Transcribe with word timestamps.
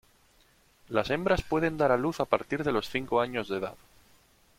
Las 0.89 1.11
hembras 1.11 1.43
pueden 1.43 1.77
dar 1.77 1.91
a 1.91 1.97
luz 1.97 2.21
a 2.21 2.25
partir 2.25 2.63
de 2.63 2.71
los 2.71 2.89
cinco 2.89 3.21
años 3.21 3.47
de 3.49 3.57
edad. 3.59 3.75